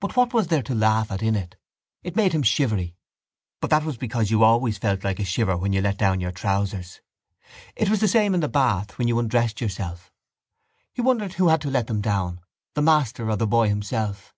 [0.00, 1.56] But what was there to laugh at in it?
[2.02, 2.94] It made him shivery:
[3.62, 6.30] but that was because you always felt like a shiver when you let down your
[6.30, 7.00] trousers.
[7.74, 10.12] It was the same in the bath when you undressed yourself.
[10.92, 12.42] He wondered who had to let them down,
[12.74, 14.34] the master or the boy himself.